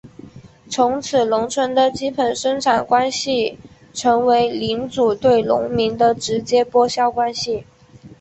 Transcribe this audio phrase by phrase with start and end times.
[0.67, 3.59] 从此农村的基本生产关系
[3.93, 7.65] 成为领主对农民的直接剥削关系。